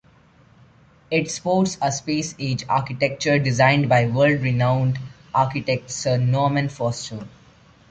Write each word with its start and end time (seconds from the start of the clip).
It 1.11 1.29
sports 1.29 1.77
a 1.79 1.91
space 1.91 2.33
age 2.39 2.65
architecture 2.67 3.37
designed 3.37 3.87
by 3.87 4.07
world-renowned 4.07 4.97
architect 5.31 5.91
Sir 5.91 6.17
Norman 6.17 6.69
Foster. 6.69 7.27